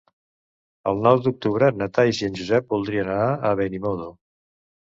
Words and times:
El 0.91 1.03
nou 1.07 1.19
d'octubre 1.25 1.69
na 1.81 1.89
Thaís 1.97 2.23
i 2.23 2.27
en 2.31 2.39
Josep 2.39 2.75
voldrien 2.75 3.15
anar 3.19 3.29
a 3.51 3.53
Benimodo. 3.63 4.09